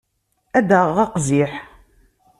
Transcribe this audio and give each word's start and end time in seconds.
Ad 0.57 0.65
d-aɣeɣ 0.67 0.97
aqziḥ. 1.05 1.53